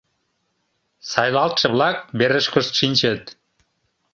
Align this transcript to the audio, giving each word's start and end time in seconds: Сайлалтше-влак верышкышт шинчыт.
Сайлалтше-влак 1.09 1.97
верышкышт 2.17 2.71
шинчыт. 2.79 3.23